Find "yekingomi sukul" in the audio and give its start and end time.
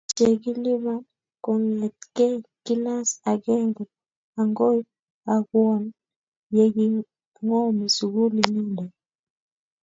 6.55-8.33